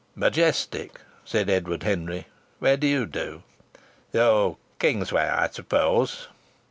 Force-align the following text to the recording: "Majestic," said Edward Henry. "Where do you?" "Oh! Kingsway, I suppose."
"Majestic," 0.15 0.99
said 1.23 1.47
Edward 1.47 1.83
Henry. 1.83 2.25
"Where 2.57 2.75
do 2.75 2.87
you?" 2.87 3.41
"Oh! 4.15 4.57
Kingsway, 4.79 5.27
I 5.29 5.47
suppose." 5.49 6.27